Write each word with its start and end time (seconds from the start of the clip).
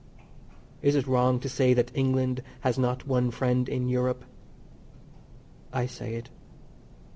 Is 0.81 0.95
it 0.95 1.05
wrong 1.05 1.39
to 1.41 1.47
say 1.47 1.75
that 1.75 1.91
England 1.95 2.41
has 2.61 2.79
not 2.79 3.05
one 3.05 3.29
friend 3.29 3.69
in 3.69 3.87
Europe? 3.87 4.25
I 5.71 5.85
say 5.85 6.15
it. 6.15 6.31